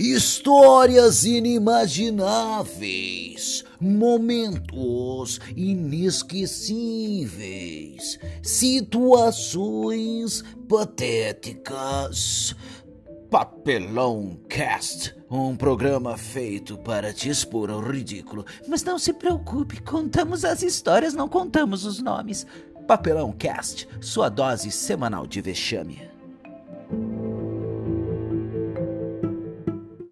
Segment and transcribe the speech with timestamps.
[0.00, 12.54] Histórias inimagináveis, momentos inesquecíveis, situações patéticas.
[13.28, 18.46] Papelão Cast, um programa feito para te expor ao ridículo.
[18.68, 22.46] Mas não se preocupe, contamos as histórias, não contamos os nomes.
[22.86, 26.08] Papelão Cast, sua dose semanal de vexame.